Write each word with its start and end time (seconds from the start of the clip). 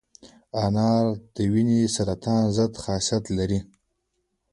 انار 0.63 1.05
د 1.35 1.37
وینې 1.53 1.81
سرطان 1.95 2.43
ضد 2.57 2.73
خاصیت 2.83 3.23
لري. 3.37 3.59